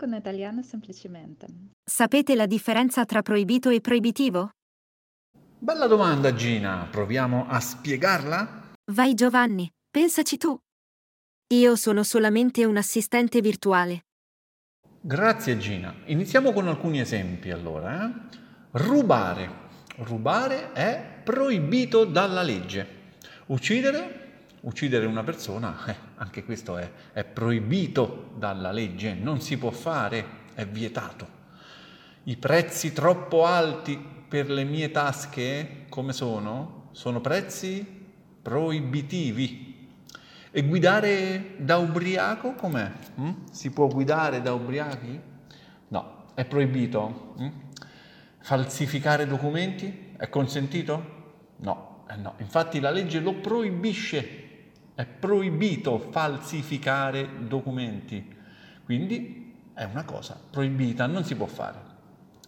[0.00, 1.46] con italiano semplicemente.
[1.84, 4.48] Sapete la differenza tra proibito e proibitivo?
[5.58, 6.88] Bella domanda, Gina.
[6.90, 8.72] Proviamo a spiegarla?
[8.92, 10.58] Vai Giovanni, pensaci tu.
[11.52, 14.06] Io sono solamente un assistente virtuale.
[15.02, 15.94] Grazie, Gina.
[16.06, 18.06] Iniziamo con alcuni esempi allora.
[18.06, 18.38] Eh?
[18.70, 19.68] Rubare.
[19.96, 22.98] Rubare è proibito dalla legge.
[23.48, 24.19] Uccidere?
[24.62, 30.24] Uccidere una persona, eh, anche questo è, è proibito dalla legge, non si può fare,
[30.54, 31.38] è vietato.
[32.24, 36.88] I prezzi troppo alti per le mie tasche, come sono?
[36.92, 37.84] Sono prezzi
[38.42, 39.88] proibitivi.
[40.50, 42.90] E guidare da ubriaco com'è?
[43.18, 43.30] Mm?
[43.50, 45.20] Si può guidare da ubriachi?
[45.88, 47.34] No, è proibito.
[47.40, 47.48] Mm?
[48.40, 50.12] Falsificare documenti?
[50.16, 51.18] È consentito?
[51.56, 52.34] No, eh no.
[52.38, 54.48] Infatti la legge lo proibisce.
[55.00, 58.36] È proibito falsificare documenti.
[58.84, 61.78] Quindi è una cosa proibita, non si può fare.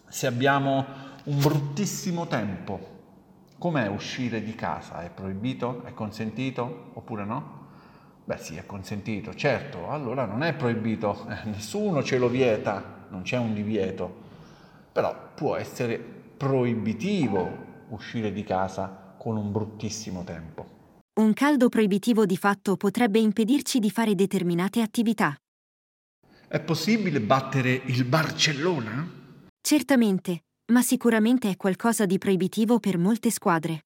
[0.07, 0.85] Se abbiamo
[1.25, 2.89] un bruttissimo tempo,
[3.57, 5.01] com'è uscire di casa?
[5.01, 5.83] È proibito?
[5.85, 7.69] È consentito oppure no?
[8.23, 13.23] Beh sì, è consentito, certo, allora non è proibito, eh, nessuno ce lo vieta, non
[13.23, 14.15] c'è un divieto,
[14.93, 17.51] però può essere proibitivo
[17.89, 20.81] uscire di casa con un bruttissimo tempo.
[21.15, 25.37] Un caldo proibitivo di fatto potrebbe impedirci di fare determinate attività.
[26.49, 29.07] È possibile battere il Barcellona?
[29.61, 33.81] Certamente, ma sicuramente è qualcosa di proibitivo per molte squadre.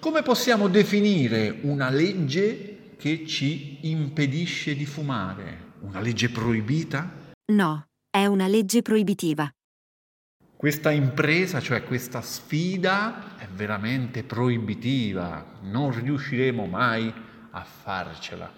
[0.00, 5.74] Come possiamo definire una legge che ci impedisce di fumare?
[5.80, 7.34] Una legge proibita?
[7.52, 9.50] No, è una legge proibitiva.
[10.56, 17.12] Questa impresa, cioè questa sfida, è veramente proibitiva, non riusciremo mai
[17.50, 18.50] a farcela.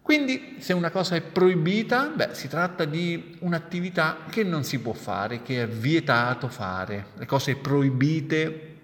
[0.00, 4.92] Quindi se una cosa è proibita, beh, si tratta di un'attività che non si può
[4.92, 7.06] fare, che è vietato fare.
[7.16, 8.76] Le cose proibite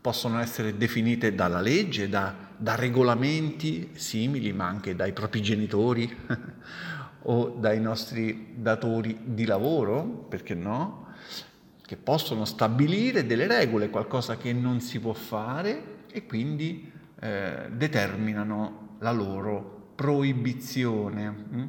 [0.00, 6.16] possono essere definite dalla legge, da, da regolamenti simili, ma anche dai propri genitori
[7.22, 11.06] o dai nostri datori di lavoro, perché no?
[11.88, 18.96] Che possono stabilire delle regole, qualcosa che non si può fare e quindi eh, determinano
[18.98, 21.30] la loro proibizione.
[21.30, 21.64] Mm?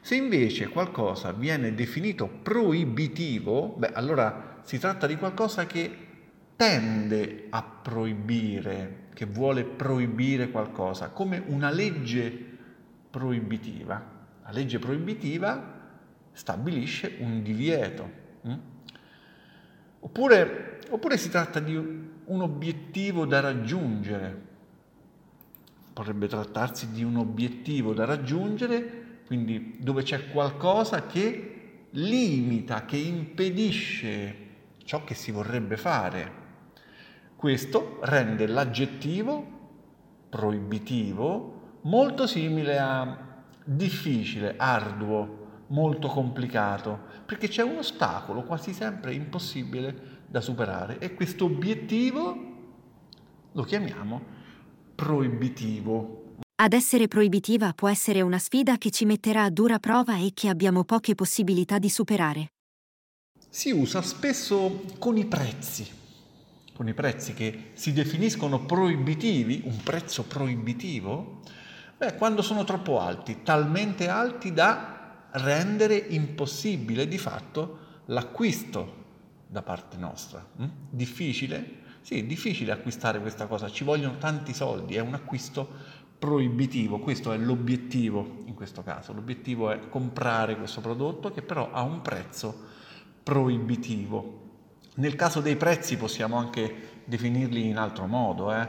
[0.00, 5.94] Se invece qualcosa viene definito proibitivo, beh, allora si tratta di qualcosa che
[6.56, 12.30] tende a proibire, che vuole proibire qualcosa, come una legge
[13.10, 14.02] proibitiva.
[14.44, 15.74] La legge proibitiva
[16.32, 18.10] stabilisce un divieto.
[20.00, 24.46] Oppure, oppure si tratta di un obiettivo da raggiungere.
[25.92, 34.46] Potrebbe trattarsi di un obiettivo da raggiungere, quindi dove c'è qualcosa che limita, che impedisce
[34.84, 36.32] ciò che si vorrebbe fare.
[37.34, 39.56] Questo rende l'aggettivo
[40.28, 43.26] proibitivo molto simile a
[43.64, 51.46] difficile, arduo, molto complicato, perché c'è un ostacolo quasi sempre impossibile da superare e questo
[51.46, 52.36] obiettivo
[53.52, 54.36] lo chiamiamo
[54.94, 56.36] proibitivo.
[56.60, 60.48] Ad essere proibitiva può essere una sfida che ci metterà a dura prova e che
[60.48, 62.48] abbiamo poche possibilità di superare.
[63.48, 65.86] Si usa spesso con i prezzi,
[66.74, 71.40] con i prezzi che si definiscono proibitivi, un prezzo proibitivo,
[71.96, 74.97] beh, quando sono troppo alti, talmente alti da
[75.38, 79.06] rendere impossibile di fatto l'acquisto
[79.46, 80.46] da parte nostra.
[80.60, 80.66] Mm?
[80.90, 81.86] Difficile?
[82.00, 85.68] Sì, difficile acquistare questa cosa, ci vogliono tanti soldi, è un acquisto
[86.18, 91.82] proibitivo, questo è l'obiettivo in questo caso, l'obiettivo è comprare questo prodotto che però ha
[91.82, 92.66] un prezzo
[93.22, 94.46] proibitivo.
[94.94, 98.68] Nel caso dei prezzi possiamo anche definirli in altro modo, eh?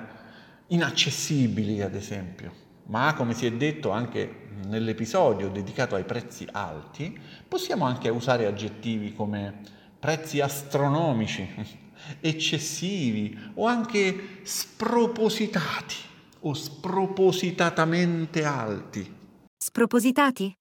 [0.68, 2.52] inaccessibili ad esempio,
[2.90, 9.14] ma come si è detto anche nell'episodio dedicato ai prezzi alti, possiamo anche usare aggettivi
[9.14, 9.62] come
[10.00, 11.48] prezzi astronomici,
[12.20, 15.96] eccessivi o anche spropositati
[16.42, 19.16] o spropositatamente alti.
[19.58, 20.58] Spropositati?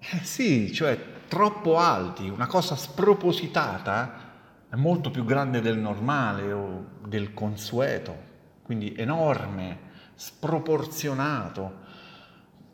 [0.00, 0.98] Eh sì, cioè
[1.28, 4.26] troppo alti, una cosa spropositata
[4.70, 8.26] è molto più grande del normale o del consueto,
[8.62, 9.86] quindi enorme,
[10.18, 11.86] sproporzionato,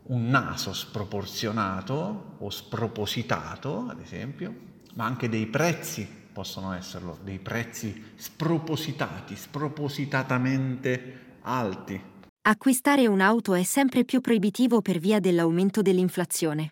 [0.05, 4.55] un naso sproporzionato o spropositato, ad esempio,
[4.94, 12.00] ma anche dei prezzi possono esserlo, dei prezzi spropositati, spropositatamente alti.
[12.46, 16.70] Acquistare un'auto è sempre più proibitivo per via dell'aumento dell'inflazione.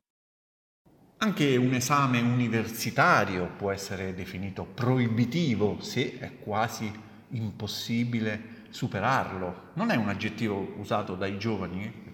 [1.19, 6.91] Anche un esame universitario può essere definito proibitivo se è quasi
[7.29, 9.71] impossibile superarlo.
[9.75, 12.11] Non è un aggettivo usato dai giovani,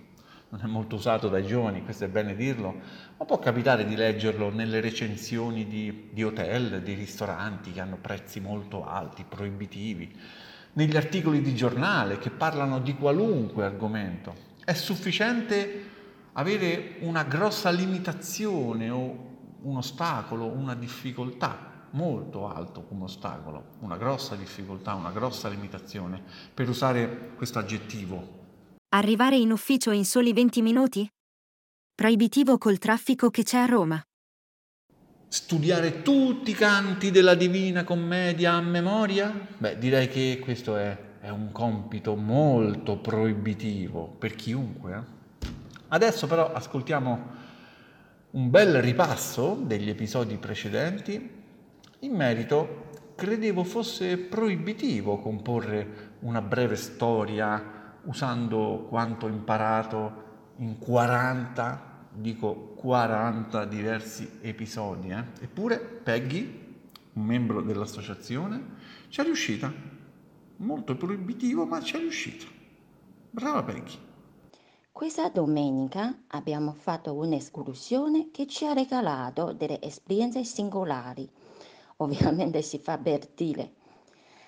[0.50, 2.74] non è molto usato dai giovani, questo è bene dirlo,
[3.16, 8.40] ma può capitare di leggerlo nelle recensioni di, di hotel, di ristoranti che hanno prezzi
[8.40, 10.14] molto alti, proibitivi,
[10.72, 14.34] negli articoli di giornale che parlano di qualunque argomento.
[14.64, 15.86] È sufficiente
[16.32, 19.26] avere una grossa limitazione o
[19.60, 26.68] un ostacolo, una difficoltà molto alto come ostacolo, una grossa difficoltà, una grossa limitazione per
[26.68, 28.36] usare questo aggettivo.
[28.90, 31.08] Arrivare in ufficio in soli 20 minuti?
[31.94, 34.02] Proibitivo col traffico che c'è a Roma.
[35.28, 39.30] Studiare tutti i canti della Divina Commedia a memoria?
[39.58, 44.94] Beh, direi che questo è, è un compito molto proibitivo per chiunque.
[44.94, 45.48] Eh?
[45.88, 47.46] Adesso però ascoltiamo
[48.30, 51.37] un bel ripasso degli episodi precedenti.
[52.00, 52.86] In merito,
[53.16, 60.26] credevo fosse proibitivo comporre una breve storia usando quanto imparato
[60.58, 65.08] in 40, dico 40 diversi episodi.
[65.08, 65.24] Eh?
[65.40, 66.76] Eppure Peggy,
[67.14, 68.76] un membro dell'associazione,
[69.08, 69.72] ci è riuscita.
[70.58, 72.46] Molto proibitivo, ma ci è riuscita.
[73.30, 73.98] Brava Peggy.
[74.92, 81.28] Questa domenica abbiamo fatto un'escursione che ci ha regalato delle esperienze singolari.
[82.00, 83.74] Ovviamente si fa per dire.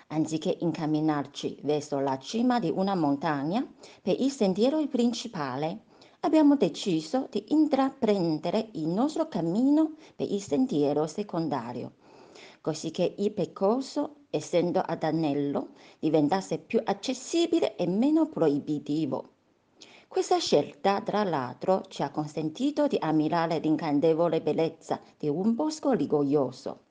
[0.09, 3.67] Anziché incamminarci verso la cima di una montagna
[4.03, 5.81] per il sentiero principale,
[6.21, 11.95] abbiamo deciso di intraprendere il nostro cammino per il sentiero secondario,
[12.61, 19.31] così che il percorso, essendo ad anello, diventasse più accessibile e meno proibitivo.
[20.07, 26.89] Questa scelta, tra l'altro, ci ha consentito di ammirare l'incantevole bellezza di un bosco rigoglioso.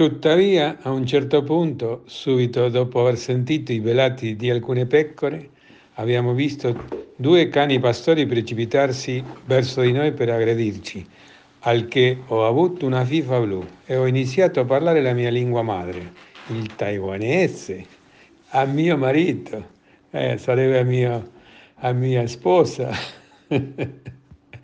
[0.00, 5.50] Tuttavia, a un certo punto, subito dopo aver sentito i velati di alcune pecore,
[5.96, 6.74] abbiamo visto
[7.16, 11.06] due cani pastori precipitarsi verso di noi per aggredirci,
[11.58, 15.60] al che ho avuto una fifa blu e ho iniziato a parlare la mia lingua
[15.60, 16.10] madre,
[16.46, 17.84] il taiwanese,
[18.52, 19.68] a mio marito.
[20.12, 21.30] Eh, sarebbe a mia,
[21.74, 22.88] a mia sposa,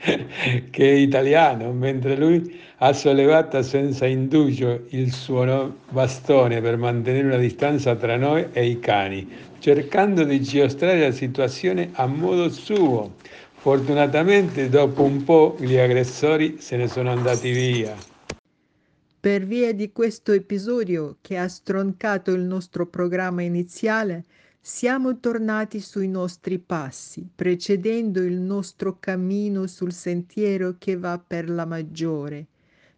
[0.71, 7.39] che è italiano, mentre lui ha sollevato senza indugio il suo bastone per mantenere una
[7.39, 13.15] distanza tra noi e i cani, cercando di giostrare la situazione a modo suo.
[13.55, 17.97] Fortunatamente dopo un po' gli aggressori se ne sono andati via.
[19.19, 24.25] Per via di questo episodio che ha stroncato il nostro programma iniziale,
[24.69, 31.65] siamo tornati sui nostri passi, precedendo il nostro cammino sul sentiero che va per la
[31.65, 32.47] maggiore.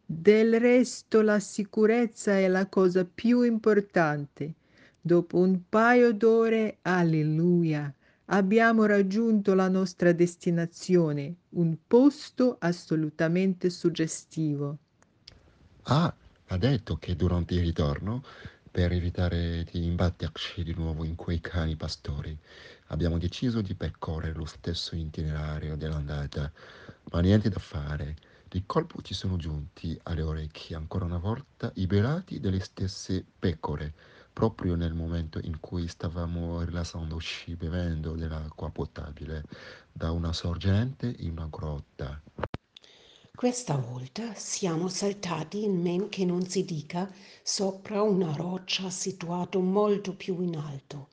[0.02, 4.54] Del resto la sicurezza è la cosa più importante.
[4.98, 7.92] Dopo un paio d'ore, alleluia,
[8.26, 14.78] abbiamo raggiunto la nostra destinazione, un posto assolutamente suggestivo.
[15.82, 16.14] Ah,
[16.46, 18.22] ha detto che durante il ritorno
[18.78, 22.38] per evitare di imbatterci di nuovo in quei cani pastori,
[22.90, 26.52] abbiamo deciso di percorrere lo stesso itinerario dell'andata,
[27.10, 28.14] ma niente da fare.
[28.48, 33.92] Di colpo ci sono giunti alle orecchie ancora una volta i belati delle stesse pecore,
[34.32, 39.42] proprio nel momento in cui stavamo rilassandoci bevendo dell'acqua potabile
[39.90, 42.22] da una sorgente in una grotta.
[43.38, 47.08] Questa volta siamo saltati in men che non si dica
[47.40, 51.10] sopra una roccia situata molto più in alto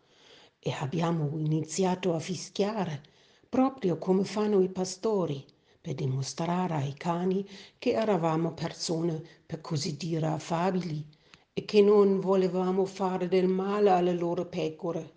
[0.58, 3.04] e abbiamo iniziato a fischiare,
[3.48, 5.46] proprio come fanno i pastori,
[5.80, 11.08] per dimostrare ai cani che eravamo persone per così dire affabili
[11.54, 15.14] e che non volevamo fare del male alle loro pecore.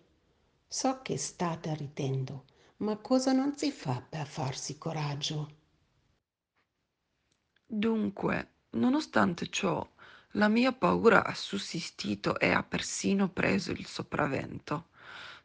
[0.67, 2.45] So che state ridendo,
[2.81, 5.57] ma cosa non si fa per farsi coraggio?
[7.71, 9.87] Dunque, nonostante ciò,
[10.33, 14.89] la mia paura ha sussistito e ha persino preso il sopravvento.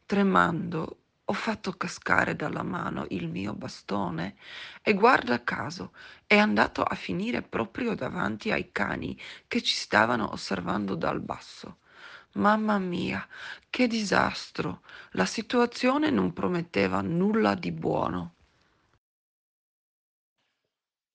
[0.06, 4.36] Tremando, ho fatto cascare dalla mano il mio bastone
[4.82, 5.92] e guarda caso
[6.26, 11.80] è andato a finire proprio davanti ai cani che ci stavano osservando dal basso.
[12.36, 13.28] Mamma mia,
[13.70, 14.82] che disastro!
[15.12, 18.36] La situazione non prometteva nulla di buono.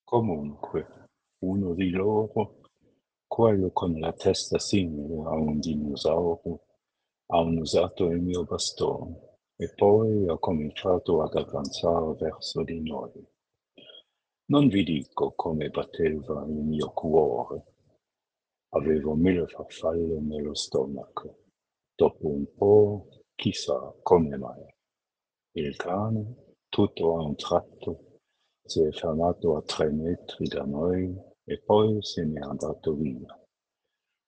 [0.05, 0.87] Comunque,
[1.41, 2.61] uno di loro,
[3.27, 6.65] quello con la testa simile a un dinosauro,
[7.31, 13.27] ha usato il mio bastone e poi ha cominciato ad avanzare verso di noi.
[14.47, 17.75] Non vi dico come batteva il mio cuore.
[18.71, 21.41] Avevo mille farfalle nello stomaco.
[21.95, 24.65] Dopo un po', chissà come mai,
[25.53, 28.08] il cane, tutto a un tratto,
[28.69, 33.35] si è fermato a tre metri da noi e poi se n'è andato via.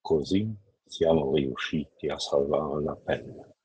[0.01, 0.51] Così
[0.87, 3.57] siamo riusciti a salvare la pelle.